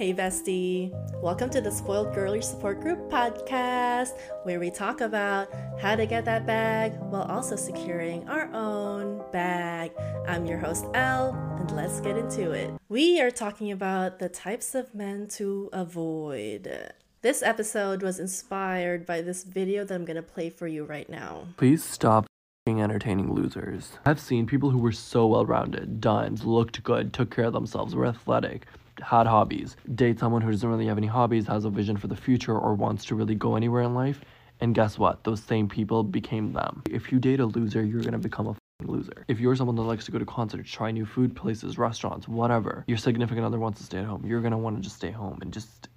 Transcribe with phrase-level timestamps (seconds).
[0.00, 0.90] Hey, bestie.
[1.20, 6.24] Welcome to the Spoiled Girlie Support Group podcast, where we talk about how to get
[6.24, 9.92] that bag while also securing our own bag.
[10.26, 12.70] I'm your host, Elle, and let's get into it.
[12.88, 16.94] We are talking about the types of men to avoid.
[17.20, 21.10] This episode was inspired by this video that I'm going to play for you right
[21.10, 21.48] now.
[21.58, 22.24] Please stop
[22.66, 23.98] entertaining losers.
[24.06, 27.94] I've seen people who were so well rounded, done, looked good, took care of themselves,
[27.94, 28.66] were athletic,
[29.02, 32.16] had hobbies, date someone who doesn't really have any hobbies, has a vision for the
[32.16, 34.20] future, or wants to really go anywhere in life.
[34.60, 35.24] And guess what?
[35.24, 36.82] Those same people became them.
[36.90, 39.24] If you date a loser, you're gonna become a loser.
[39.28, 42.84] If you're someone that likes to go to concerts, try new food places, restaurants, whatever,
[42.86, 45.52] your significant other wants to stay at home, you're gonna wanna just stay home and
[45.52, 45.88] just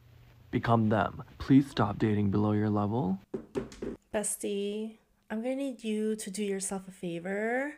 [0.51, 1.23] become them.
[1.39, 3.19] Please stop dating below your level.
[4.13, 4.97] Bestie,
[5.29, 7.73] I'm gonna need you to do yourself a favor.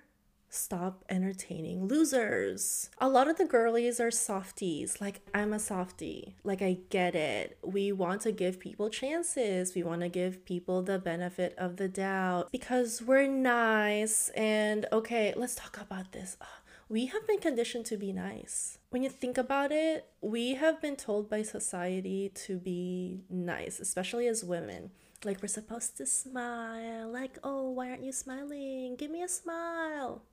[0.55, 2.89] Stop entertaining losers.
[2.99, 5.01] A lot of the girlies are softies.
[5.01, 6.37] Like, I'm a softie.
[6.45, 7.57] Like, I get it.
[7.61, 9.75] We want to give people chances.
[9.75, 14.29] We want to give people the benefit of the doubt because we're nice.
[14.29, 16.37] And okay, let's talk about this.
[16.39, 16.47] Ugh,
[16.87, 18.77] We have been conditioned to be nice.
[18.91, 24.27] When you think about it, we have been told by society to be nice, especially
[24.27, 24.91] as women.
[25.25, 27.11] Like, we're supposed to smile.
[27.11, 28.95] Like, oh, why aren't you smiling?
[28.95, 30.23] Give me a smile.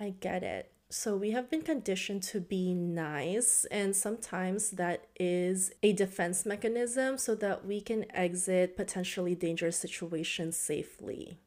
[0.00, 0.72] I get it.
[0.88, 7.16] So we have been conditioned to be nice, and sometimes that is a defense mechanism
[7.16, 11.38] so that we can exit potentially dangerous situations safely.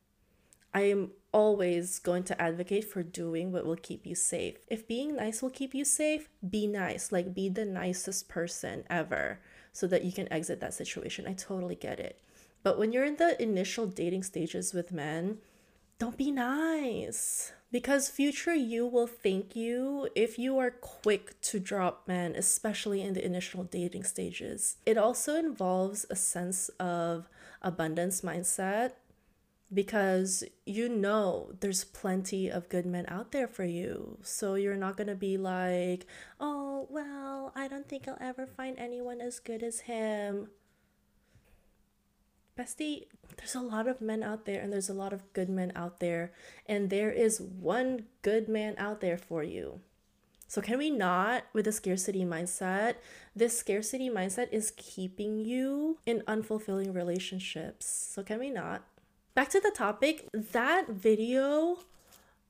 [0.74, 4.60] I am always going to advocate for doing what will keep you safe.
[4.68, 7.12] If being nice will keep you safe, be nice.
[7.12, 9.40] Like, be the nicest person ever
[9.74, 11.28] so that you can exit that situation.
[11.28, 12.20] I totally get it.
[12.64, 15.40] But when you're in the initial dating stages with men,
[16.04, 17.54] don't be nice.
[17.72, 23.14] Because future you will thank you if you are quick to drop men, especially in
[23.14, 24.76] the initial dating stages.
[24.86, 27.30] It also involves a sense of
[27.62, 28.92] abundance mindset
[29.74, 34.18] because you know there's plenty of good men out there for you.
[34.24, 36.06] So you're not going to be like,
[36.38, 40.50] oh, well, I don't think I'll ever find anyone as good as him.
[42.58, 43.06] Bestie,
[43.38, 46.00] there's a lot of men out there and there's a lot of good men out
[46.00, 46.32] there,
[46.68, 49.82] and there is one good man out there for you.
[50.48, 52.96] So, can we not, with a scarcity mindset,
[53.36, 57.88] this scarcity mindset is keeping you in unfulfilling relationships.
[58.14, 58.84] So, can we not?
[59.34, 61.80] Back to the topic, that video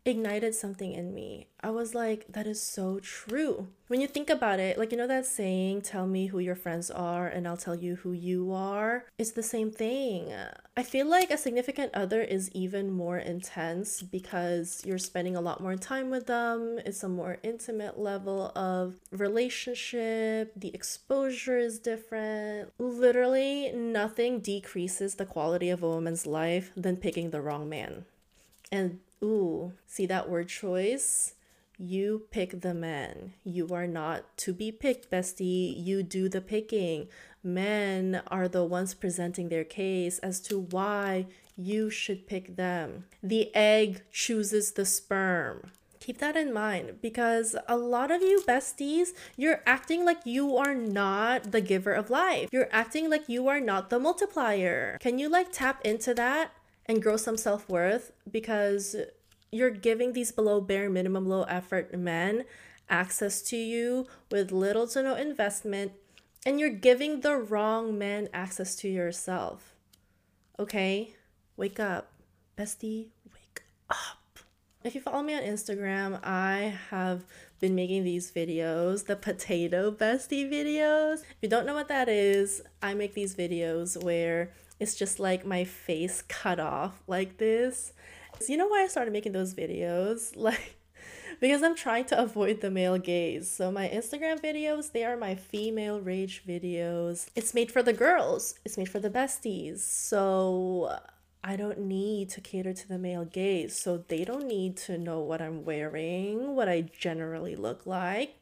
[0.05, 1.47] ignited something in me.
[1.61, 3.69] I was like, that is so true.
[3.87, 6.91] When you think about it, like, you know that saying, tell me who your friends
[6.91, 9.05] are and I'll tell you who you are?
[9.17, 10.33] It's the same thing.
[10.75, 15.61] I feel like a significant other is even more intense because you're spending a lot
[15.61, 16.79] more time with them.
[16.85, 20.51] It's a more intimate level of relationship.
[20.55, 22.73] The exposure is different.
[22.77, 28.05] Literally, nothing decreases the quality of a woman's life than picking the wrong man.
[28.71, 31.33] And ooh, see that word choice?
[31.77, 33.33] You pick the man.
[33.43, 35.73] You are not to be picked, bestie.
[35.75, 37.07] You do the picking.
[37.43, 41.25] Men are the ones presenting their case as to why
[41.57, 43.05] you should pick them.
[43.21, 45.71] The egg chooses the sperm.
[45.99, 50.75] Keep that in mind because a lot of you besties, you're acting like you are
[50.75, 52.49] not the giver of life.
[52.51, 54.97] You're acting like you are not the multiplier.
[54.99, 56.51] Can you like tap into that?
[56.85, 58.95] And grow some self worth because
[59.51, 62.43] you're giving these below bare minimum, low effort men
[62.89, 65.93] access to you with little to no investment,
[66.45, 69.75] and you're giving the wrong men access to yourself.
[70.59, 71.15] Okay?
[71.55, 72.11] Wake up.
[72.57, 74.39] Bestie, wake up.
[74.83, 77.23] If you follow me on Instagram, I have
[77.59, 81.21] been making these videos, the potato bestie videos.
[81.21, 84.51] If you don't know what that is, I make these videos where
[84.83, 87.93] it's just like my face cut off like this.
[88.39, 90.35] So you know why I started making those videos?
[90.43, 90.77] Like
[91.39, 93.49] because I'm trying to avoid the male gaze.
[93.49, 97.27] So my Instagram videos, they are my female rage videos.
[97.35, 98.55] It's made for the girls.
[98.63, 99.79] It's made for the besties.
[99.79, 100.97] So
[101.43, 103.75] I don't need to cater to the male gaze.
[103.75, 108.35] So they don't need to know what I'm wearing, what I generally look like.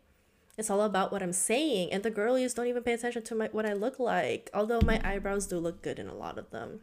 [0.57, 3.49] It's all about what I'm saying, and the girlies don't even pay attention to my,
[3.51, 6.81] what I look like, although my eyebrows do look good in a lot of them.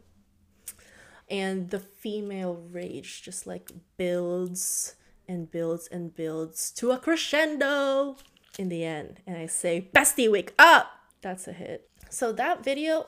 [1.29, 4.95] And the female rage just like builds
[5.27, 8.17] and builds and builds to a crescendo
[8.57, 9.21] in the end.
[9.27, 10.91] And I say, Bestie, wake up!
[11.21, 11.89] That's a hit.
[12.09, 13.05] So that video,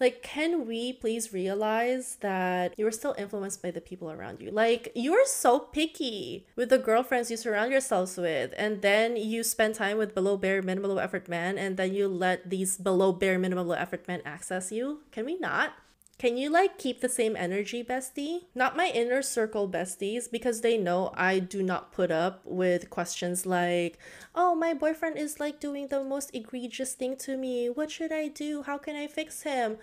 [0.00, 4.50] Like, can we please realize that you're still influenced by the people around you?
[4.50, 9.76] Like, you're so picky with the girlfriends you surround yourselves with, and then you spend
[9.76, 13.38] time with below bare minimum low effort men, and then you let these below bare
[13.38, 15.02] minimum low effort men access you.
[15.12, 15.74] Can we not?
[16.16, 18.44] Can you like keep the same energy, bestie?
[18.54, 23.44] Not my inner circle besties because they know I do not put up with questions
[23.44, 23.98] like,
[24.34, 27.68] oh, my boyfriend is like doing the most egregious thing to me.
[27.68, 28.62] What should I do?
[28.62, 29.78] How can I fix him?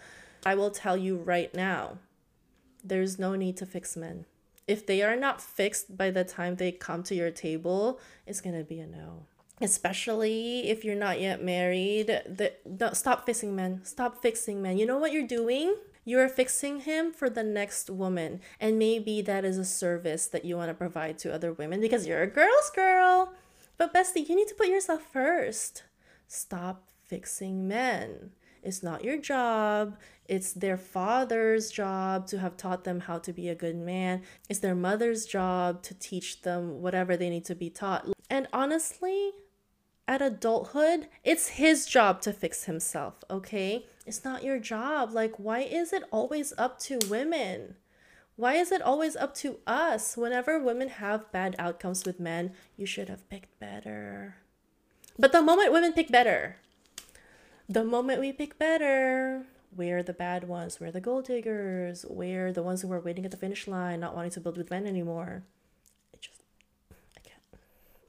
[0.45, 1.98] I will tell you right now
[2.83, 4.25] there's no need to fix men.
[4.68, 8.63] If they are not fixed by the time they come to your table, it's gonna
[8.63, 9.25] be a no
[9.63, 14.88] especially if you're not yet married the, the, stop fixing men stop fixing men you
[14.88, 18.42] know what you're doing you are fixing him for the next woman.
[18.59, 22.07] And maybe that is a service that you want to provide to other women because
[22.07, 23.33] you're a girl's girl.
[23.77, 25.83] But, bestie, you need to put yourself first.
[26.27, 28.31] Stop fixing men.
[28.63, 29.98] It's not your job.
[30.25, 34.21] It's their father's job to have taught them how to be a good man.
[34.50, 38.07] It's their mother's job to teach them whatever they need to be taught.
[38.30, 39.31] And honestly,
[40.07, 43.86] at adulthood, it's his job to fix himself, okay?
[44.12, 45.13] It's not your job.
[45.13, 47.75] Like, why is it always up to women?
[48.36, 50.18] Why is it always up to us?
[50.18, 54.36] Whenever women have bad outcomes with men, you should have picked better.
[55.18, 56.58] But the moment women pick better,
[57.69, 62.64] the moment we pick better, we're the bad ones, we're the gold diggers, we're the
[62.64, 65.44] ones who are waiting at the finish line, not wanting to build with men anymore.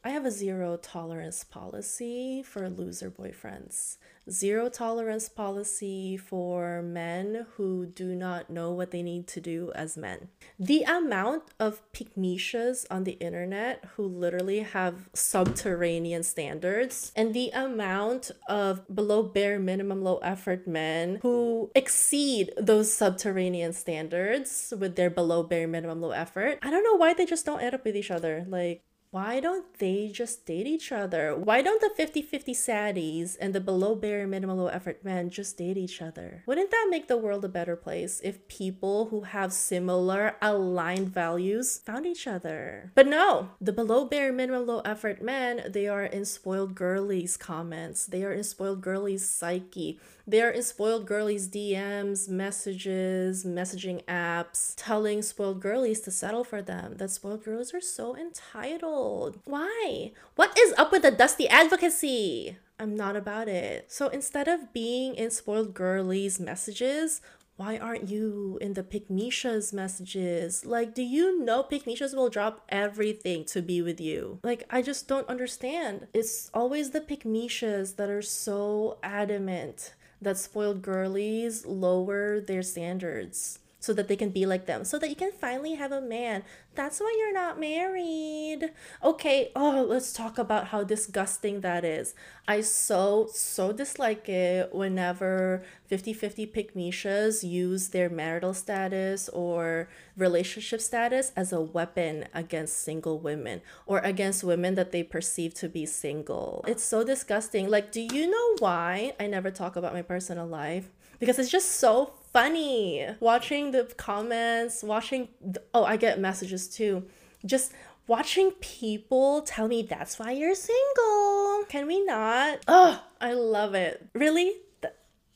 [0.05, 3.99] I have a zero tolerance policy for loser boyfriends.
[4.29, 9.97] Zero tolerance policy for men who do not know what they need to do as
[9.97, 10.29] men.
[10.59, 18.33] The amount of pygmishas on the internet who literally have subterranean standards and the amount
[18.49, 25.45] of below bare minimum low effort men who exceed those subterranean standards with their below
[25.45, 26.59] bare minimum low effort.
[26.61, 28.45] I don't know why they just don't end up with each other.
[28.49, 31.37] Like why don't they just date each other?
[31.37, 35.59] Why don't the 50 50 saddies and the below bare minimum low effort men just
[35.59, 36.43] date each other?
[36.47, 41.77] Wouldn't that make the world a better place if people who have similar aligned values
[41.77, 42.91] found each other?
[42.95, 48.07] But no, the below bare minimum low effort men, they are in spoiled girlies comments,
[48.07, 50.01] they are in spoiled girlies psyche.
[50.27, 56.97] They're in spoiled girlies DMs, messages, messaging apps, telling spoiled girlies to settle for them.
[56.99, 59.02] That spoiled girls are so entitled.
[59.45, 60.13] Why?
[60.37, 62.57] What is up with the dusty advocacy?
[62.79, 63.91] I'm not about it.
[63.93, 67.21] So instead of being in spoiled girlies messages,
[67.57, 70.65] why aren't you in the Pygmishas messages?
[70.65, 74.41] Like, do you know Pygmishas will drop everything to be with you?
[74.43, 76.09] Like, I just don't understand.
[76.13, 83.93] It's always the Pygmishas that are so adamant that spoiled girlies lower their standards so
[83.93, 86.45] that they can be like them, so that you can finally have a man.
[86.77, 88.71] That's why you're not married.
[89.03, 92.15] Okay, oh, let's talk about how disgusting that is.
[92.47, 100.81] I so, so dislike it whenever 50 50 Pygmishas use their marital status or relationship
[100.81, 105.87] status as a weapon against single women or against women that they perceive to be
[105.87, 106.65] single.
[106.69, 107.69] It's so disgusting.
[107.69, 110.89] Like, do you know why I never talk about my personal life?
[111.19, 115.29] Because it's just so funny watching the comments, watching.
[115.41, 117.05] The, oh, I get messages too.
[117.45, 117.73] Just
[118.07, 121.65] watching people tell me that's why you're single.
[121.69, 122.61] Can we not?
[122.69, 124.09] Oh, I love it.
[124.15, 124.55] Really?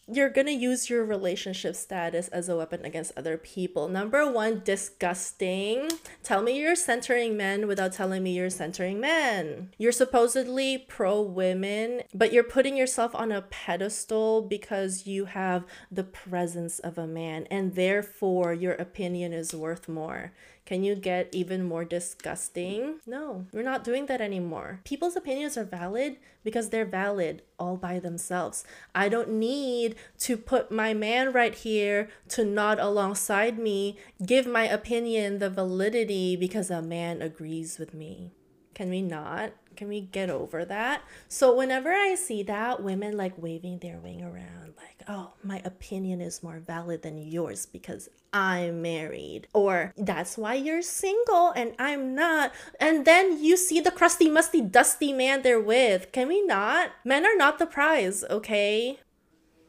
[0.08, 3.88] You're gonna use your relationship status as a weapon against other people.
[3.88, 5.90] Number one, disgusting.
[6.22, 9.70] Tell me you're centering men without telling me you're centering men.
[9.78, 16.04] You're supposedly pro women, but you're putting yourself on a pedestal because you have the
[16.04, 20.32] presence of a man, and therefore your opinion is worth more.
[20.66, 22.96] Can you get even more disgusting?
[23.06, 24.80] No, we're not doing that anymore.
[24.82, 28.64] People's opinions are valid because they're valid all by themselves.
[28.92, 34.64] I don't need to put my man right here to nod alongside me, give my
[34.64, 38.32] opinion the validity because a man agrees with me.
[38.76, 39.52] Can we not?
[39.74, 41.00] Can we get over that?
[41.28, 46.20] So whenever I see that, women like waving their wing around, like, oh, my opinion
[46.20, 49.48] is more valid than yours because I'm married.
[49.54, 52.52] Or that's why you're single and I'm not.
[52.78, 56.12] And then you see the crusty, musty, dusty man they're with.
[56.12, 56.90] Can we not?
[57.02, 59.00] Men are not the prize, okay?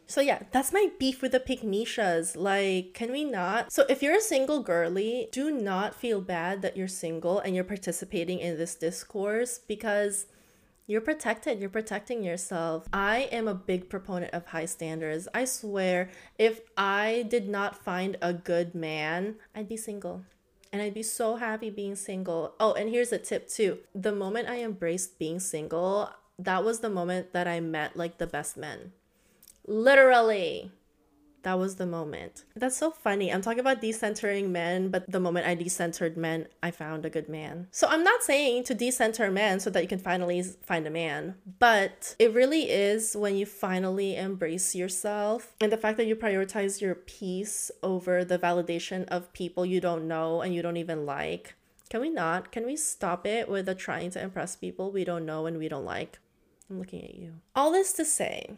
[0.09, 2.35] So yeah, that's my beef with the Pygmishas.
[2.37, 3.71] Like, can we not?
[3.73, 7.65] So if you're a single girly, do not feel bad that you're single and you're
[7.65, 10.27] participating in this discourse because
[10.89, 11.59] You're protected.
[11.59, 12.87] You're protecting yourself.
[12.93, 15.27] I am a big proponent of high standards.
[15.33, 20.23] I swear, if I did not find a good man, I'd be single.
[20.71, 22.55] And I'd be so happy being single.
[22.59, 23.79] Oh, and here's a tip too.
[23.93, 26.09] The moment I embraced being single,
[26.39, 28.93] that was the moment that I met like the best men.
[29.67, 30.71] Literally.
[31.43, 32.43] That was the moment.
[32.55, 33.31] That's so funny.
[33.31, 37.29] I'm talking about decentering men, but the moment I decentered men, I found a good
[37.29, 37.67] man.
[37.71, 41.36] So I'm not saying to decenter men so that you can finally find a man,
[41.59, 46.81] but it really is when you finally embrace yourself and the fact that you prioritize
[46.81, 51.55] your peace over the validation of people you don't know and you don't even like.
[51.89, 52.51] Can we not?
[52.51, 55.69] Can we stop it with the trying to impress people we don't know and we
[55.69, 56.19] don't like?
[56.69, 57.36] I'm looking at you.
[57.55, 58.57] All this to say,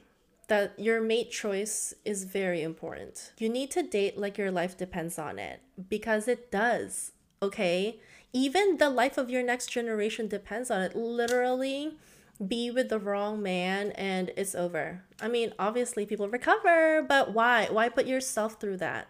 [0.49, 3.33] that your mate choice is very important.
[3.37, 7.99] You need to date like your life depends on it because it does, okay?
[8.33, 10.95] Even the life of your next generation depends on it.
[10.95, 11.97] Literally,
[12.45, 15.03] be with the wrong man and it's over.
[15.21, 17.67] I mean, obviously people recover, but why?
[17.71, 19.07] Why put yourself through that?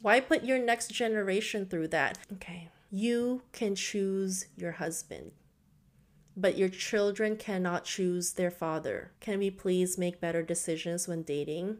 [0.00, 2.18] Why put your next generation through that?
[2.34, 2.68] Okay.
[2.90, 5.32] You can choose your husband
[6.36, 9.12] but your children cannot choose their father.
[9.20, 11.78] Can we please make better decisions when dating?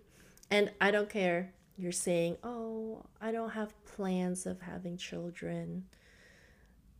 [0.50, 1.52] And I don't care.
[1.76, 5.84] You're saying, oh, I don't have plans of having children.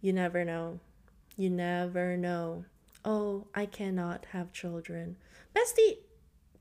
[0.00, 0.80] You never know.
[1.36, 2.64] You never know.
[3.04, 5.16] Oh, I cannot have children.
[5.54, 5.98] Bestie,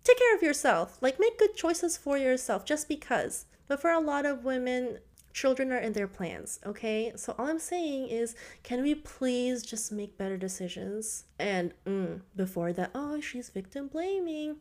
[0.03, 0.97] take care of yourself.
[1.01, 3.45] Like, make good choices for yourself just because.
[3.67, 4.99] But for a lot of women,
[5.33, 7.11] children are in their plans, okay?
[7.15, 11.25] So all I'm saying is, can we please just make better decisions?
[11.39, 14.57] And mm, before that, oh, she's victim blaming.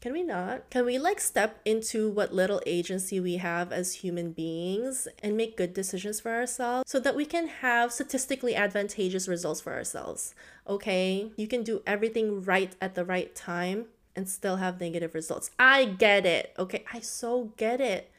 [0.00, 0.70] Can we not?
[0.70, 5.58] Can we like step into what little agency we have as human beings and make
[5.58, 10.34] good decisions for ourselves so that we can have statistically advantageous results for ourselves?
[10.66, 11.30] Okay?
[11.36, 13.86] You can do everything right at the right time
[14.16, 15.50] and still have negative results.
[15.58, 16.54] I get it.
[16.58, 16.82] Okay?
[16.92, 18.09] I so get it.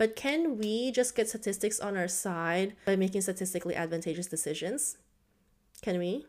[0.00, 4.96] But can we just get statistics on our side by making statistically advantageous decisions?
[5.82, 6.24] Can we?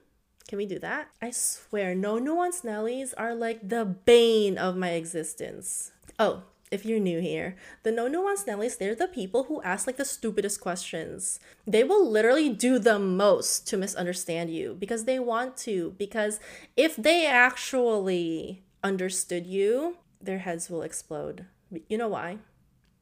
[0.49, 1.07] Can we do that?
[1.21, 5.93] I swear, no nuance Nellies are like the bane of my existence.
[6.19, 9.95] Oh, if you're new here, the no nuance Nellies, they're the people who ask like
[9.95, 11.39] the stupidest questions.
[11.65, 15.95] They will literally do the most to misunderstand you because they want to.
[15.97, 16.41] Because
[16.75, 21.45] if they actually understood you, their heads will explode.
[21.87, 22.39] You know why?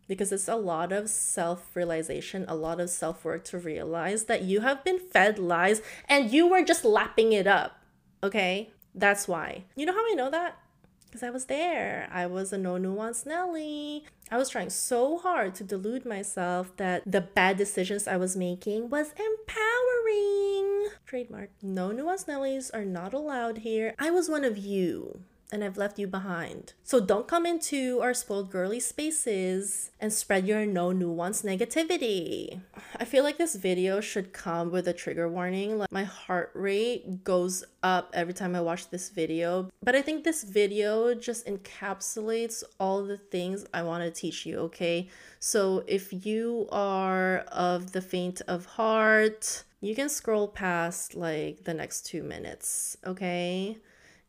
[0.10, 4.42] Because it's a lot of self realization, a lot of self work to realize that
[4.42, 7.80] you have been fed lies and you were just lapping it up.
[8.22, 8.72] Okay?
[8.94, 9.64] That's why.
[9.76, 10.58] You know how I know that?
[11.06, 12.10] Because I was there.
[12.12, 14.04] I was a no nuance Nelly.
[14.32, 18.90] I was trying so hard to delude myself that the bad decisions I was making
[18.90, 20.90] was empowering.
[21.06, 21.52] Trademark.
[21.62, 23.94] No nuance Nellies are not allowed here.
[24.00, 26.74] I was one of you and I've left you behind.
[26.84, 32.62] So don't come into our spoiled girly spaces and spread your no nuance negativity.
[32.98, 35.80] I feel like this video should come with a trigger warning.
[35.80, 39.70] Like my heart rate goes up every time I watch this video.
[39.84, 44.60] But I think this video just encapsulates all the things I want to teach you,
[44.60, 45.10] okay?
[45.40, 51.74] So if you are of the faint of heart, you can scroll past like the
[51.74, 53.78] next two minutes, okay?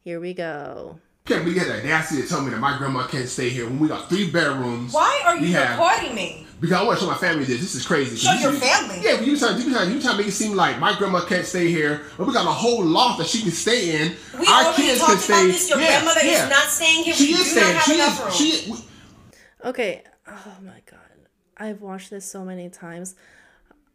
[0.03, 0.99] Here we go
[1.31, 3.65] can't believe you had the audacity to tell me that my grandma can't stay here
[3.67, 4.93] when we got three bedrooms.
[4.93, 6.47] Why are you have, recording me?
[6.61, 7.61] Because I want to show my family this.
[7.61, 8.17] This is crazy.
[8.17, 9.01] Show your family.
[9.01, 11.25] Yeah, but you trying you trying you trying to make it seem like my grandma
[11.25, 14.17] can't stay here, but we got a whole loft that she can stay in.
[14.39, 15.33] We Our kids talked can stay.
[15.35, 15.71] About this.
[15.71, 16.45] Your yeah, grandmother yeah.
[16.45, 17.15] is not staying here.
[17.15, 17.81] She we is staying.
[17.81, 18.37] She is.
[18.37, 18.69] She is.
[18.69, 20.03] We, okay.
[20.27, 20.99] Oh my god.
[21.57, 23.15] I've watched this so many times.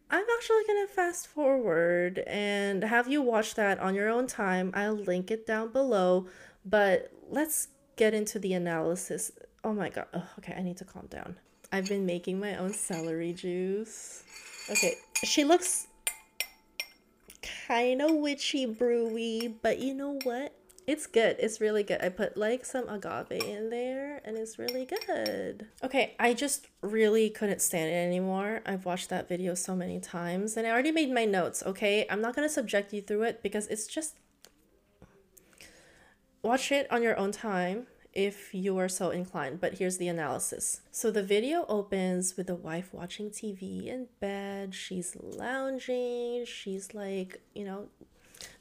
[0.10, 4.72] I'm actually gonna fast forward and have you watch that on your own time.
[4.74, 6.28] I'll link it down below.
[6.66, 9.32] But let's get into the analysis.
[9.64, 10.08] Oh my god.
[10.40, 11.36] Okay, I need to calm down.
[11.72, 14.24] I've been making my own celery juice.
[14.70, 15.88] Okay, she looks
[17.68, 20.54] kind of witchy brewy, but you know what?
[20.88, 21.38] It's good.
[21.40, 22.02] It's really good.
[22.02, 25.68] I put like some agave in there and it's really good.
[25.84, 28.62] Okay, I just really couldn't stand it anymore.
[28.68, 32.06] I've watched that video so many times and I already made my notes, okay?
[32.08, 34.16] I'm not going to subject you through it because it's just
[36.46, 40.82] Watch it on your own time if you are so inclined, but here's the analysis.
[40.92, 44.76] So the video opens with the wife watching TV in bed.
[44.76, 46.46] She's lounging.
[46.46, 47.88] She's like, you know,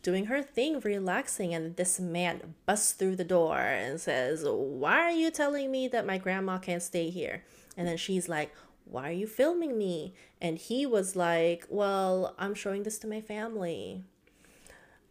[0.02, 5.10] doing her thing, relaxing, and this man busts through the door and says, Why are
[5.10, 7.44] you telling me that my grandma can't stay here?
[7.76, 8.54] And then she's like,
[8.86, 10.14] Why are you filming me?
[10.40, 14.04] And he was like, Well, I'm showing this to my family.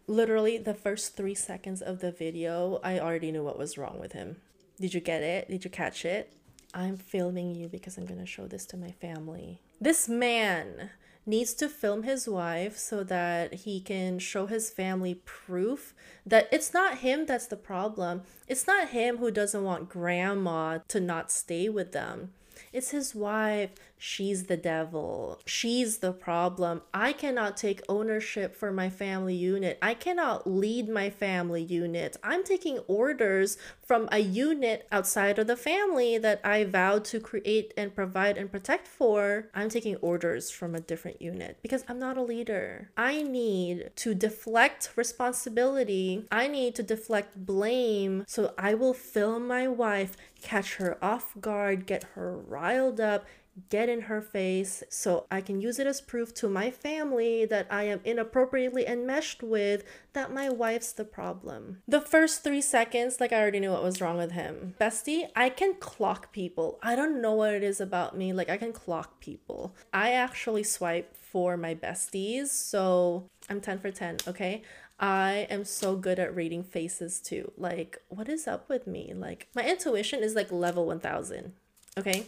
[0.07, 4.12] Literally, the first three seconds of the video, I already knew what was wrong with
[4.12, 4.38] him.
[4.79, 5.50] Did you get it?
[5.50, 6.33] Did you catch it?
[6.74, 9.62] I'm filming you because I'm gonna show this to my family.
[9.79, 10.89] This man
[11.25, 15.93] needs to film his wife so that he can show his family proof
[16.25, 18.24] that it's not him that's the problem.
[18.48, 22.33] It's not him who doesn't want grandma to not stay with them.
[22.74, 23.69] It's his wife.
[24.05, 25.39] She's the devil.
[25.45, 26.81] She's the problem.
[26.93, 29.79] I cannot take ownership for my family unit.
[29.81, 32.17] I cannot lead my family unit.
[32.22, 37.74] I'm taking orders from a unit outside of the family that I vowed to create
[37.77, 39.48] and provide and protect for.
[39.55, 42.91] I'm taking orders from a different unit because I'm not a leader.
[42.98, 46.27] I need to deflect responsibility.
[46.29, 48.25] I need to deflect blame.
[48.27, 53.25] So I will film my wife catch her off guard, get her riled up,
[53.69, 57.67] get in her face so I can use it as proof to my family that
[57.69, 59.83] I am inappropriately enmeshed with,
[60.13, 61.81] that my wife's the problem.
[61.88, 64.75] The first three seconds, like I already knew what was wrong with him.
[64.79, 66.79] Bestie, I can clock people.
[66.81, 68.33] I don't know what it is about me.
[68.33, 69.75] Like, I can clock people.
[69.91, 74.62] I actually swipe for my besties, so I'm 10 for 10, okay?
[75.00, 77.51] I am so good at reading faces too.
[77.57, 79.13] Like, what is up with me?
[79.15, 81.53] Like, my intuition is like level 1000.
[81.98, 82.27] Okay.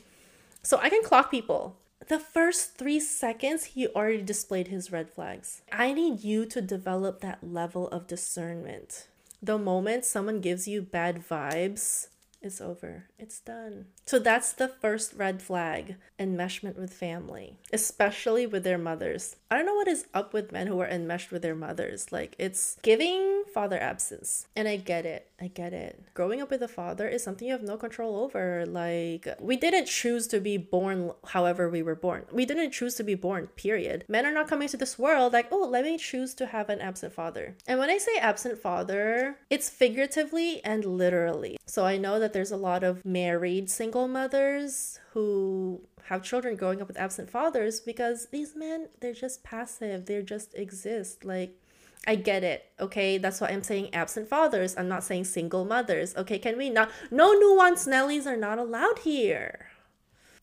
[0.65, 1.77] So I can clock people.
[2.07, 5.61] The first three seconds, he already displayed his red flags.
[5.71, 9.05] I need you to develop that level of discernment.
[9.43, 12.07] The moment someone gives you bad vibes,
[12.41, 13.05] it's over.
[13.17, 13.87] It's done.
[14.05, 19.35] So that's the first red flag enmeshment with family, especially with their mothers.
[19.49, 22.11] I don't know what is up with men who are enmeshed with their mothers.
[22.11, 24.47] Like, it's giving father absence.
[24.55, 25.27] And I get it.
[25.39, 26.01] I get it.
[26.13, 28.65] Growing up with a father is something you have no control over.
[28.65, 32.25] Like, we didn't choose to be born however we were born.
[32.31, 34.05] We didn't choose to be born, period.
[34.07, 36.79] Men are not coming to this world like, oh, let me choose to have an
[36.79, 37.57] absent father.
[37.67, 41.57] And when I say absent father, it's figuratively and literally.
[41.65, 46.81] So I know that there's a lot of married single mothers who have children growing
[46.81, 50.05] up with absent fathers because these men, they're just passive.
[50.05, 51.25] They just exist.
[51.25, 51.57] Like,
[52.07, 52.65] I get it.
[52.79, 54.75] Okay, that's why I'm saying absent fathers.
[54.77, 56.15] I'm not saying single mothers.
[56.15, 56.91] Okay, can we not?
[57.09, 59.67] No nuance Nellies are not allowed here.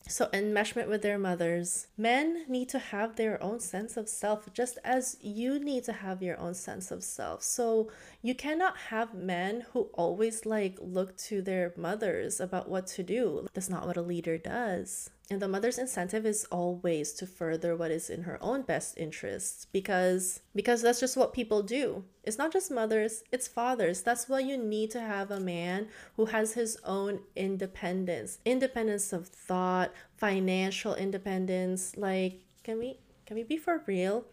[0.08, 1.86] So, enmeshment with their mothers.
[1.96, 6.22] Men need to have their own sense of self, just as you need to have
[6.22, 7.42] your own sense of self.
[7.42, 7.88] So,
[8.22, 13.48] you cannot have men who always like look to their mothers about what to do.
[13.52, 15.10] That's not what a leader does.
[15.28, 19.66] And the mother's incentive is always to further what is in her own best interests
[19.72, 22.04] because because that's just what people do.
[22.22, 24.02] It's not just mothers, it's fathers.
[24.02, 28.38] That's why you need to have a man who has his own independence.
[28.44, 31.96] Independence of thought, financial independence.
[31.96, 34.26] Like, can we can we be for real?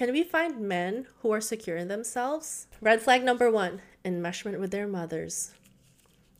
[0.00, 2.68] Can we find men who are secure in themselves?
[2.80, 5.52] Red flag number 1, enmeshment with their mothers.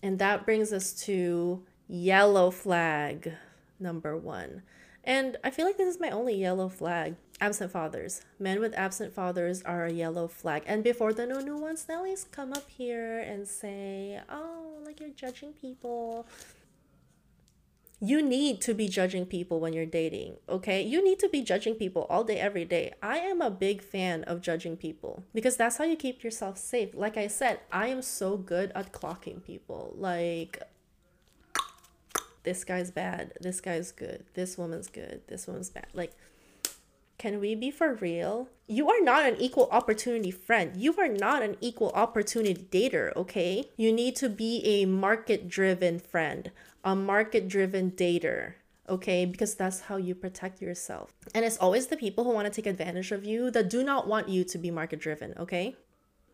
[0.03, 3.35] And that brings us to yellow flag
[3.79, 4.63] number one.
[5.05, 7.17] And I feel like this is my only yellow flag.
[7.39, 8.23] Absent fathers.
[8.39, 10.63] Men with absent fathers are a yellow flag.
[10.65, 15.53] And before the no nuance Nellies come up here and say, oh, like you're judging
[15.53, 16.27] people.
[18.03, 20.81] You need to be judging people when you're dating, okay?
[20.81, 22.95] You need to be judging people all day, every day.
[23.03, 26.95] I am a big fan of judging people because that's how you keep yourself safe.
[26.95, 29.95] Like I said, I am so good at clocking people.
[29.99, 30.63] Like,
[32.43, 35.89] this guy's bad, this guy's good, this woman's good, this woman's bad.
[35.93, 36.15] Like,
[37.19, 38.49] can we be for real?
[38.67, 40.75] You are not an equal opportunity friend.
[40.75, 43.69] You are not an equal opportunity dater, okay?
[43.77, 46.51] You need to be a market driven friend,
[46.85, 48.55] a market driven dater,
[48.89, 49.25] okay?
[49.25, 51.13] Because that's how you protect yourself.
[51.35, 54.07] And it's always the people who want to take advantage of you that do not
[54.07, 55.77] want you to be market driven, okay?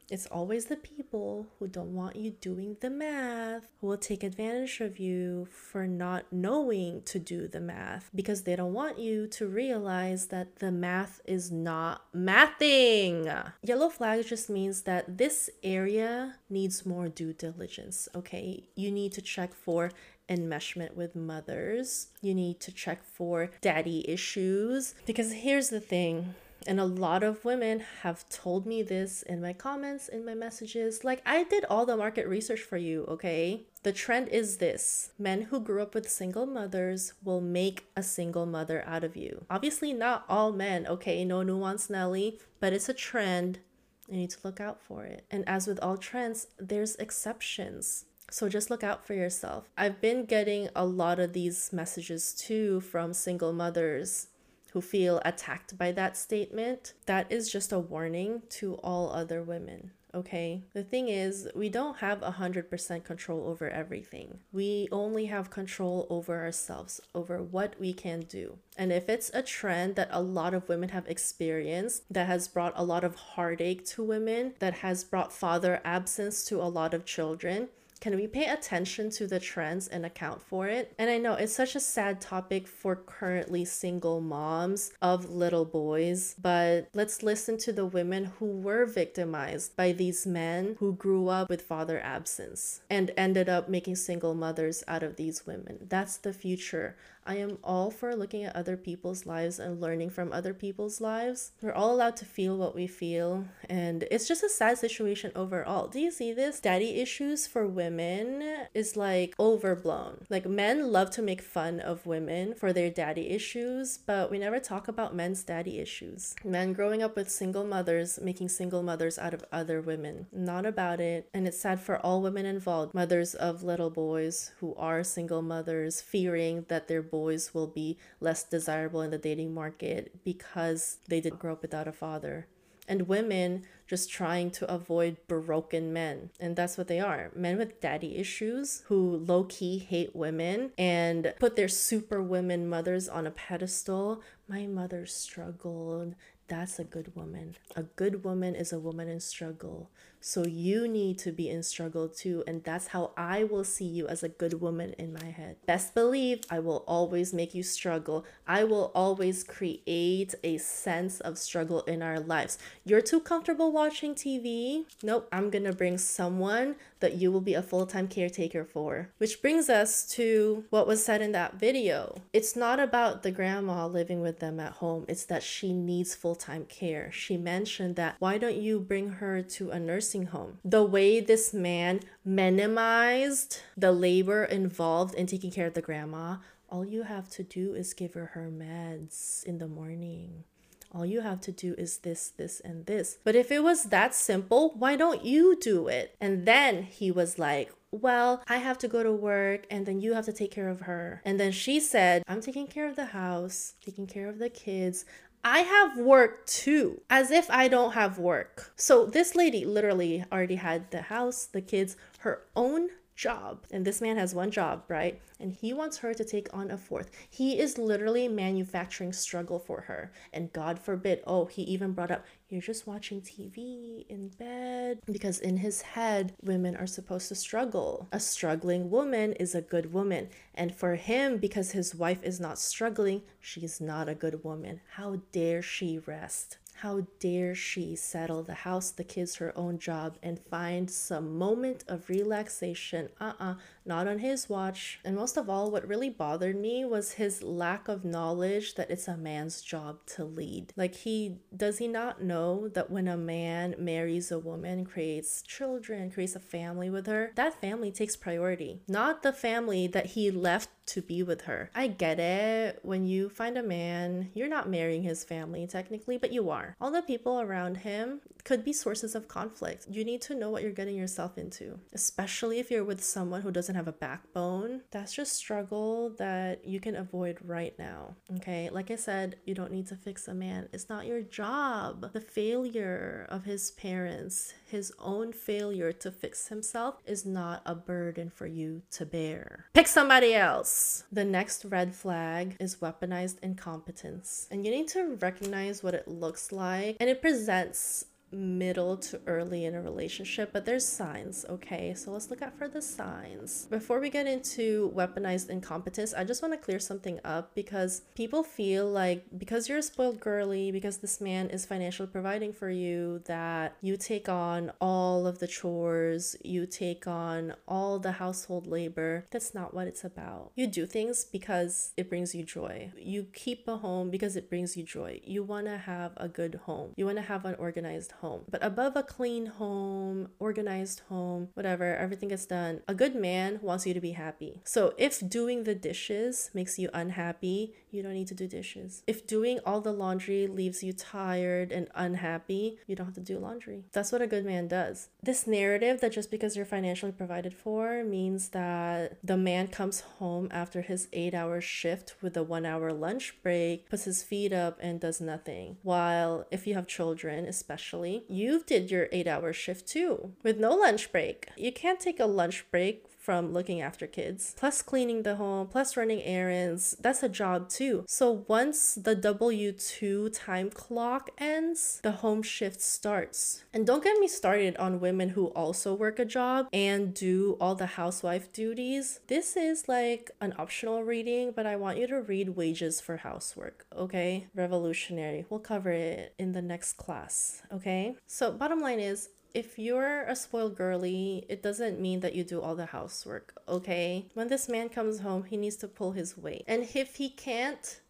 [0.08, 4.80] It's always the people who don't want you doing the math who will take advantage
[4.80, 9.48] of you for not knowing to do the math because they don't want you to
[9.48, 13.50] realize that the math is not mathing.
[13.62, 18.62] Yellow flag just means that this area needs more due diligence, okay?
[18.76, 19.90] You need to check for
[20.28, 22.08] enmeshment with mothers.
[22.20, 26.34] You need to check for daddy issues because here's the thing
[26.66, 31.04] and a lot of women have told me this in my comments, in my messages.
[31.04, 33.66] Like, I did all the market research for you, okay?
[33.82, 38.46] The trend is this men who grew up with single mothers will make a single
[38.46, 39.44] mother out of you.
[39.48, 41.24] Obviously, not all men, okay?
[41.24, 43.60] No nuance, Nelly, but it's a trend.
[44.08, 45.24] You need to look out for it.
[45.30, 48.06] And as with all trends, there's exceptions.
[48.30, 49.68] So just look out for yourself.
[49.76, 54.28] I've been getting a lot of these messages too from single mothers
[54.72, 59.92] who feel attacked by that statement, that is just a warning to all other women
[60.16, 60.62] okay?
[60.72, 64.38] The thing is, we don't have 100% control over everything.
[64.50, 68.58] We only have control over ourselves, over what we can do.
[68.78, 72.72] And if it's a trend that a lot of women have experienced that has brought
[72.76, 77.04] a lot of heartache to women, that has brought father absence to a lot of
[77.04, 77.68] children,
[78.00, 80.92] can we pay attention to the trends and account for it?
[80.98, 86.34] And I know it's such a sad topic for currently single moms of little boys,
[86.40, 91.48] but let's listen to the women who were victimized by these men who grew up
[91.48, 95.78] with father absence and ended up making single mothers out of these women.
[95.88, 100.32] That's the future I am all for looking at other people's lives and learning from
[100.32, 101.50] other people's lives.
[101.60, 105.88] We're all allowed to feel what we feel, and it's just a sad situation overall.
[105.88, 106.60] Do you see this?
[106.60, 110.26] Daddy issues for women is like overblown.
[110.30, 114.60] Like men love to make fun of women for their daddy issues, but we never
[114.60, 116.36] talk about men's daddy issues.
[116.44, 120.26] Men growing up with single mothers making single mothers out of other women.
[120.32, 124.76] Not about it, and it's sad for all women involved, mothers of little boys who
[124.76, 127.15] are single mothers, fearing that their boys
[127.54, 131.92] will be less desirable in the dating market because they didn't grow up without a
[131.92, 132.46] father.
[132.88, 136.30] And women just trying to avoid broken men.
[136.38, 141.34] And that's what they are men with daddy issues who low key hate women and
[141.40, 144.22] put their super women mothers on a pedestal.
[144.48, 146.14] My mother struggled.
[146.48, 147.56] That's a good woman.
[147.74, 149.90] A good woman is a woman in struggle.
[150.26, 152.42] So you need to be in struggle too.
[152.48, 155.54] And that's how I will see you as a good woman in my head.
[155.66, 158.24] Best believe I will always make you struggle.
[158.44, 162.58] I will always create a sense of struggle in our lives.
[162.84, 164.86] You're too comfortable watching TV?
[165.00, 169.10] Nope, I'm gonna bring someone that you will be a full time caretaker for.
[169.18, 172.16] Which brings us to what was said in that video.
[172.32, 176.34] It's not about the grandma living with them at home, it's that she needs full
[176.34, 177.12] time care.
[177.12, 180.58] She mentioned that why don't you bring her to a nursing nursing home.
[180.64, 186.36] The way this man minimized the labor involved in taking care of the grandma,
[186.68, 190.44] all you have to do is give her her meds in the morning.
[190.92, 193.18] All you have to do is this, this, and this.
[193.22, 196.16] But if it was that simple, why don't you do it?
[196.20, 200.14] And then he was like, well, I have to go to work and then you
[200.14, 201.22] have to take care of her.
[201.24, 205.04] And then she said, I'm taking care of the house, taking care of the kids.
[205.48, 208.72] I have work too, as if I don't have work.
[208.74, 213.64] So this lady literally already had the house, the kids, her own job.
[213.72, 215.20] And this man has one job, right?
[215.40, 217.10] And he wants her to take on a fourth.
[217.28, 220.12] He is literally manufacturing struggle for her.
[220.32, 225.00] And God forbid, oh, he even brought up, you're just watching TV in bed.
[225.06, 228.06] Because in his head, women are supposed to struggle.
[228.12, 230.28] A struggling woman is a good woman.
[230.54, 234.80] And for him, because his wife is not struggling, she's not a good woman.
[234.92, 236.58] How dare she rest?
[236.80, 241.84] How dare she settle the house, the kids, her own job, and find some moment
[241.88, 243.08] of relaxation?
[243.20, 243.54] Uh uh-uh, uh,
[243.86, 245.00] not on his watch.
[245.04, 249.08] And most of all, what really bothered me was his lack of knowledge that it's
[249.08, 250.72] a man's job to lead.
[250.76, 256.10] Like, he does he not know that when a man marries a woman, creates children,
[256.10, 260.68] creates a family with her, that family takes priority, not the family that he left
[260.86, 261.70] to be with her.
[261.74, 262.80] I get it.
[262.82, 266.65] When you find a man, you're not marrying his family technically, but you are.
[266.80, 269.86] All the people around him could be sources of conflict.
[269.90, 273.50] You need to know what you're getting yourself into, especially if you're with someone who
[273.50, 274.82] doesn't have a backbone.
[274.90, 278.14] That's just struggle that you can avoid right now.
[278.36, 278.70] Okay?
[278.70, 280.68] Like I said, you don't need to fix a man.
[280.72, 282.12] It's not your job.
[282.12, 288.30] The failure of his parents, his own failure to fix himself is not a burden
[288.30, 289.66] for you to bear.
[289.74, 291.04] Pick somebody else.
[291.10, 294.46] The next red flag is weaponized incompetence.
[294.50, 299.64] And you need to recognize what it looks like and it presents middle to early
[299.64, 301.94] in a relationship, but there's signs, okay?
[301.94, 303.66] So let's look out for the signs.
[303.70, 308.42] Before we get into weaponized incompetence, I just want to clear something up because people
[308.42, 313.22] feel like because you're a spoiled girly, because this man is financially providing for you,
[313.26, 319.26] that you take on all of the chores, you take on all the household labor.
[319.30, 320.52] That's not what it's about.
[320.54, 322.92] You do things because it brings you joy.
[322.98, 325.20] You keep a home because it brings you joy.
[325.24, 326.92] You want to have a good home.
[326.96, 328.42] You want to have an organized home home.
[328.50, 333.86] But above a clean home, organized home, whatever, everything is done, a good man wants
[333.86, 334.60] you to be happy.
[334.64, 339.02] So if doing the dishes makes you unhappy, you don't need to do dishes.
[339.06, 343.38] If doing all the laundry leaves you tired and unhappy, you don't have to do
[343.38, 343.84] laundry.
[343.92, 345.08] That's what a good man does.
[345.22, 350.48] This narrative that just because you're financially provided for means that the man comes home
[350.50, 354.78] after his eight hour shift with a one hour lunch break, puts his feet up,
[354.82, 355.78] and does nothing.
[355.82, 360.74] While if you have children, especially, you did your eight hour shift too with no
[360.74, 361.48] lunch break.
[361.56, 365.96] You can't take a lunch break from looking after kids, plus cleaning the home, plus
[365.96, 366.96] running errands.
[367.00, 368.04] That's a job too.
[368.06, 373.64] So once the W 2 time clock ends, the home shift starts.
[373.74, 377.74] And don't get me started on women who also work a job and do all
[377.74, 379.18] the housewife duties.
[379.26, 383.86] This is like an optional reading, but I want you to read Wages for Housework,
[383.96, 384.46] okay?
[384.54, 385.44] Revolutionary.
[385.50, 388.14] We'll cover it in the next class, okay?
[388.28, 392.60] So, bottom line is, if you're a spoiled girly, it doesn't mean that you do
[392.60, 394.26] all the housework, okay?
[394.34, 396.64] When this man comes home, he needs to pull his weight.
[396.68, 398.00] And if he can't,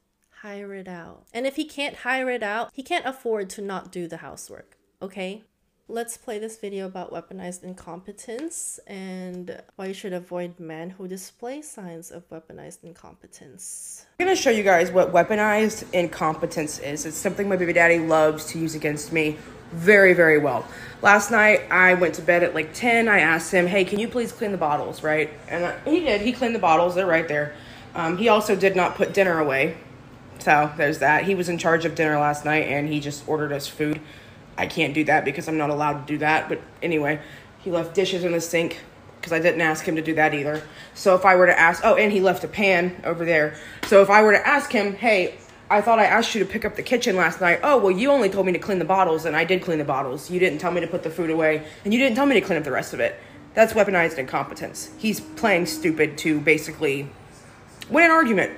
[0.43, 1.23] hire it out.
[1.33, 4.77] And if he can't hire it out, he can't afford to not do the housework,
[5.01, 5.45] okay?
[5.89, 11.63] Let's play this video about weaponized incompetence and why you should avoid men who display
[11.63, 14.05] signs of weaponized incompetence.
[14.19, 17.07] I'm gonna show you guys what weaponized incompetence is.
[17.07, 19.39] It's something my baby daddy loves to use against me
[19.71, 20.67] very, very well.
[21.03, 23.09] Last night, I went to bed at like 10.
[23.09, 25.31] I asked him, hey, can you please clean the bottles, right?
[25.47, 26.21] And he did.
[26.21, 26.97] He cleaned the bottles.
[26.97, 27.55] They're right there.
[27.95, 29.77] Um, he also did not put dinner away.
[30.41, 31.25] So there's that.
[31.25, 34.01] He was in charge of dinner last night and he just ordered us food.
[34.59, 36.49] I can't do that because I'm not allowed to do that.
[36.49, 37.21] But anyway,
[37.59, 38.81] he left dishes in the sink
[39.21, 40.63] because I didn't ask him to do that either.
[40.95, 43.57] So if I were to ask, oh, and he left a pan over there.
[43.87, 45.35] So if I were to ask him, hey,
[45.69, 47.59] I thought I asked you to pick up the kitchen last night.
[47.63, 49.85] Oh, well, you only told me to clean the bottles, and I did clean the
[49.85, 50.31] bottles.
[50.31, 52.41] You didn't tell me to put the food away, and you didn't tell me to
[52.41, 53.19] clean up the rest of it.
[53.55, 54.91] That's weaponized incompetence.
[54.99, 57.09] He's playing stupid to basically
[57.91, 58.53] win an argument.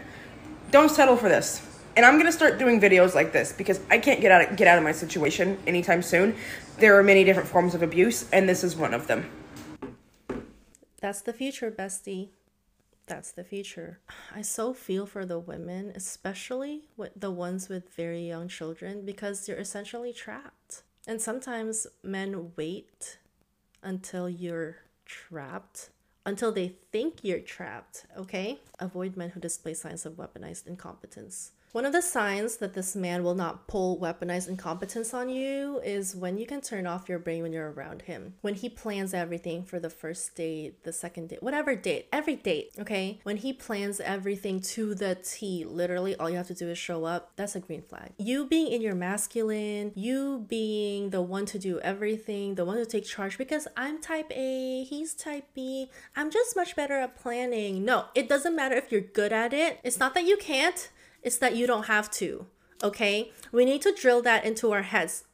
[0.71, 1.65] Don't settle for this.
[1.99, 4.69] And I'm gonna start doing videos like this because I can't get out of, get
[4.69, 6.37] out of my situation anytime soon.
[6.79, 9.29] There are many different forms of abuse, and this is one of them.
[11.01, 12.29] That's the future, bestie
[13.09, 13.99] that's the future.
[14.33, 19.45] I so feel for the women, especially with the ones with very young children, because
[19.45, 20.83] they're essentially trapped.
[21.07, 23.19] And sometimes men wait
[23.83, 25.89] until you're trapped,
[26.25, 28.61] until they think you're trapped, okay?
[28.79, 31.53] Avoid men who display signs of weaponized incompetence.
[31.72, 36.16] One of the signs that this man will not pull weaponized incompetence on you is
[36.16, 38.35] when you can turn off your brain when you're around him.
[38.40, 42.70] When he plans everything for the first date, the second date, whatever date, every date,
[42.78, 43.20] okay?
[43.22, 47.04] When he plans everything to the T, literally all you have to do is show
[47.04, 48.12] up, that's a green flag.
[48.16, 52.87] You being in your masculine, you being the one to do everything, the one to
[52.87, 57.85] take charge because I'm type A, he's type B, I'm just much better at planning.
[57.85, 59.81] No, it doesn't matter if you're good at it.
[59.85, 60.88] It's not that you can't
[61.22, 62.46] it's that you don't have to.
[62.83, 63.33] Okay?
[63.52, 65.24] We need to drill that into our heads.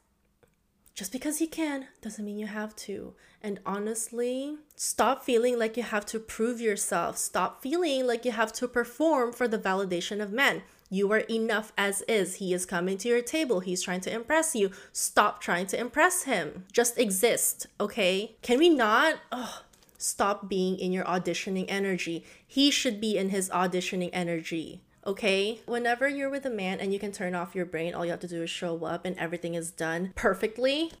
[0.95, 3.13] Just because you can doesn't mean you have to.
[3.41, 7.17] And honestly, stop feeling like you have to prove yourself.
[7.17, 10.63] Stop feeling like you have to perform for the validation of men.
[10.89, 12.35] You are enough as is.
[12.35, 13.59] He is coming to your table.
[13.59, 14.71] He's trying to impress you.
[14.93, 16.65] Stop trying to impress him.
[16.71, 18.37] Just exist, okay?
[18.41, 19.15] Can we not?
[19.31, 19.63] Oh,
[19.97, 22.23] stop being in your auditioning energy.
[22.47, 25.59] He should be in his auditioning energy okay?
[25.65, 28.19] Whenever you're with a man and you can turn off your brain, all you have
[28.21, 30.91] to do is show up and everything is done perfectly,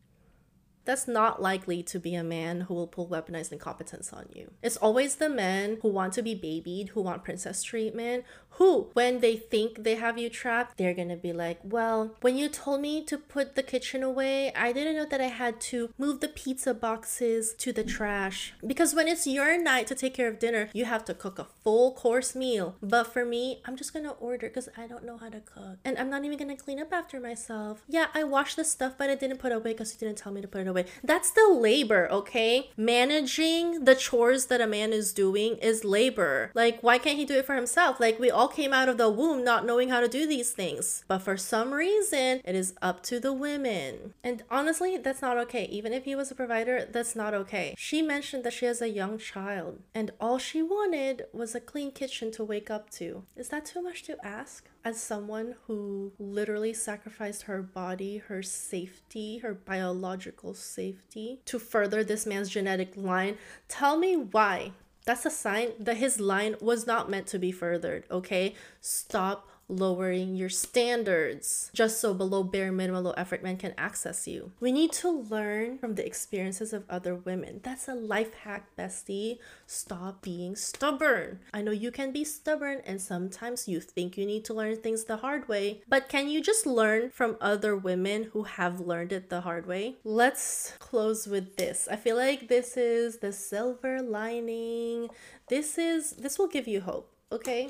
[0.85, 4.51] that's not likely to be a man who will pull weaponized incompetence on you.
[4.61, 8.25] It's always the men who want to be babied, who want princess treatment,
[8.57, 12.47] who, when they think they have you trapped, they're gonna be like, Well, when you
[12.47, 16.21] told me to put the kitchen away, I didn't know that I had to move
[16.21, 18.53] the pizza boxes to the trash.
[18.65, 21.47] Because when it's your night to take care of dinner, you have to cook a
[21.63, 22.75] full course meal.
[22.81, 25.77] But for me, I'm just gonna order because I don't know how to cook.
[25.83, 27.83] And I'm not even gonna clean up after myself.
[27.89, 30.31] Yeah, I washed the stuff, but I didn't put it away because you didn't tell
[30.31, 30.74] me to put it away.
[31.03, 32.71] That's the labor, okay?
[32.77, 36.51] Managing the chores that a man is doing is labor.
[36.53, 37.99] Like, why can't he do it for himself?
[37.99, 40.51] Like, we all all came out of the womb not knowing how to do these
[40.51, 41.03] things.
[41.07, 44.13] But for some reason, it is up to the women.
[44.23, 45.65] And honestly, that's not okay.
[45.65, 47.73] Even if he was a provider, that's not okay.
[47.75, 51.91] She mentioned that she has a young child, and all she wanted was a clean
[51.91, 53.23] kitchen to wake up to.
[53.35, 54.69] Is that too much to ask?
[54.85, 62.27] As someone who literally sacrificed her body, her safety, her biological safety to further this
[62.27, 67.25] man's genetic line, tell me why that's a sign that his line was not meant
[67.27, 68.53] to be furthered, okay?
[68.79, 74.51] Stop lowering your standards just so below bare minimum low effort men can access you.
[74.59, 77.61] We need to learn from the experiences of other women.
[77.63, 79.39] That's a life hack, bestie.
[79.65, 81.39] Stop being stubborn.
[81.53, 85.05] I know you can be stubborn and sometimes you think you need to learn things
[85.05, 89.29] the hard way, but can you just learn from other women who have learned it
[89.29, 89.95] the hard way?
[90.03, 91.87] Let's close with this.
[91.89, 95.09] I feel like this is the silver lining.
[95.47, 97.67] This is this will give you hope, okay?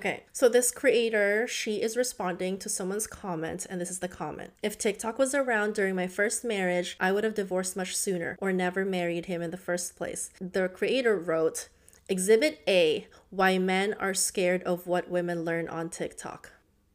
[0.00, 4.50] Okay, so this creator, she is responding to someone's comment, and this is the comment.
[4.62, 8.50] If TikTok was around during my first marriage, I would have divorced much sooner or
[8.50, 10.30] never married him in the first place.
[10.40, 11.68] The creator wrote,
[12.08, 16.50] Exhibit A Why Men Are Scared of What Women Learn on TikTok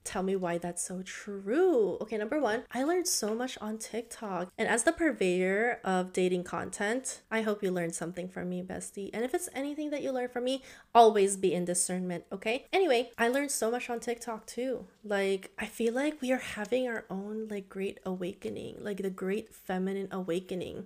[0.06, 1.98] tell me why that's so true.
[2.02, 4.52] Okay, number one, I learned so much on TikTok.
[4.58, 9.10] And as the purveyor of dating content, I hope you learned something from me, bestie.
[9.14, 10.64] And if it's anything that you learned from me,
[10.94, 12.66] always be in discernment, okay?
[12.72, 14.86] Anyway, I learned so much on TikTok too.
[15.04, 19.54] Like, I feel like we are having our own, like, great awakening, like the great
[19.54, 20.86] feminine awakening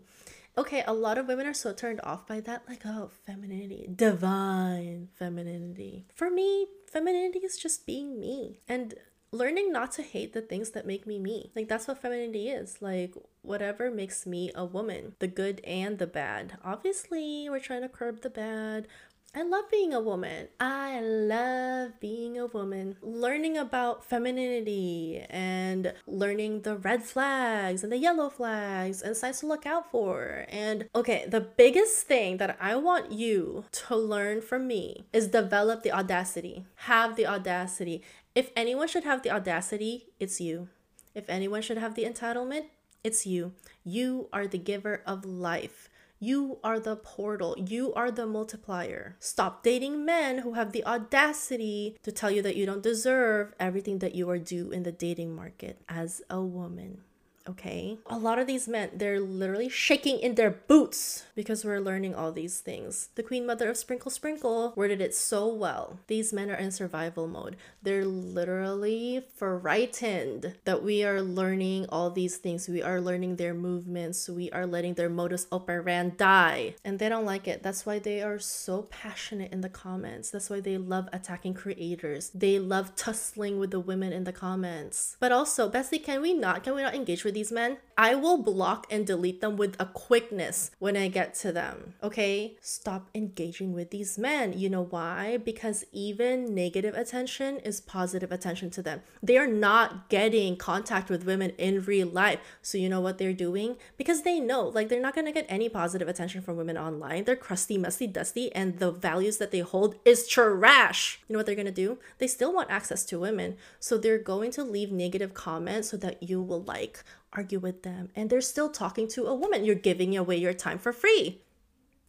[0.60, 5.08] okay, a lot of women are so turned off by that, like, oh, femininity, divine
[5.16, 6.06] femininity.
[6.14, 8.60] For me, femininity is just being me.
[8.68, 8.96] And
[9.32, 11.52] learning not to hate the things that make me me.
[11.56, 12.82] Like that's what femininity is.
[12.82, 16.58] Like whatever makes me a woman, the good and the bad.
[16.64, 18.88] Obviously, we're trying to curb the bad.
[19.36, 20.48] I love being a woman.
[20.60, 22.96] I love being a woman.
[23.04, 29.46] Learning about femininity and learning the red flags and the yellow flags and signs to
[29.46, 30.46] look out for.
[30.50, 35.84] And okay, the biggest thing that I want you to learn from me is develop
[35.84, 36.66] the audacity.
[36.90, 38.02] Have the audacity.
[38.36, 40.70] If anyone should have the audacity, it's you.
[41.16, 42.66] If anyone should have the entitlement,
[43.04, 43.54] it's you.
[43.84, 45.90] You are the giver of life.
[46.20, 47.56] You are the portal.
[47.58, 49.16] You are the multiplier.
[49.20, 54.00] Stop dating men who have the audacity to tell you that you don't deserve everything
[54.00, 57.02] that you are due in the dating market as a woman
[57.50, 57.98] okay?
[58.06, 62.32] A lot of these men, they're literally shaking in their boots because we're learning all
[62.32, 63.10] these things.
[63.16, 66.00] The Queen Mother of Sprinkle Sprinkle worded it so well.
[66.08, 67.56] These men are in survival mode.
[67.82, 72.68] They're literally frightened that we are learning all these things.
[72.68, 74.30] We are learning their movements.
[74.30, 76.18] We are letting their modus operandi.
[76.18, 76.76] Die.
[76.84, 77.64] And they don't like it.
[77.64, 80.32] That's why they are so passionate in the comments.
[80.32, 82.30] That's why they love attacking creators.
[82.34, 85.18] They love tussling with the women in the comments.
[85.20, 86.64] But also, Bessie, can we not?
[86.64, 89.86] Can we not engage with these men, I will block and delete them with a
[89.86, 91.94] quickness when I get to them.
[92.04, 92.58] Okay?
[92.60, 94.58] Stop engaging with these men.
[94.58, 95.38] You know why?
[95.38, 99.02] Because even negative attention is positive attention to them.
[99.24, 102.40] They are not getting contact with women in real life.
[102.62, 103.78] So, you know what they're doing?
[103.98, 107.24] Because they know, like, they're not gonna get any positive attention from women online.
[107.24, 111.22] They're crusty, musty, dusty, and the values that they hold is trash.
[111.28, 112.00] You know what they're gonna do?
[112.18, 113.56] They still want access to women.
[113.80, 118.10] So, they're going to leave negative comments so that you will like argue with them,
[118.16, 119.66] and they're still talking to a woman.
[119.66, 121.42] You're giving away your time for free.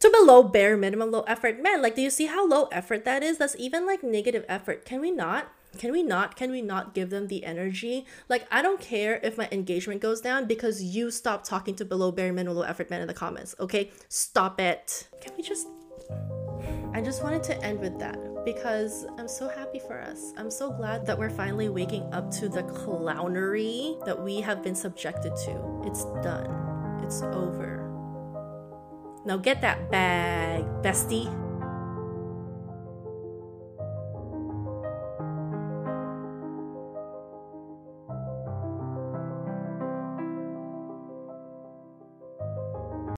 [0.00, 1.82] To below bare minimum low effort men.
[1.82, 3.36] Like, do you see how low effort that is?
[3.38, 4.84] That's even like negative effort.
[4.84, 5.52] Can we not?
[5.78, 6.36] Can we not?
[6.36, 8.06] Can we not give them the energy?
[8.28, 12.10] Like, I don't care if my engagement goes down because you stop talking to below
[12.10, 13.54] bare minimum low effort men in the comments.
[13.60, 15.06] Okay, stop it.
[15.20, 15.68] Can we just?
[16.92, 20.32] I just wanted to end with that because I'm so happy for us.
[20.36, 24.74] I'm so glad that we're finally waking up to the clownery that we have been
[24.74, 25.82] subjected to.
[25.84, 27.86] It's done, it's over.
[29.24, 31.49] Now get that bag, bestie.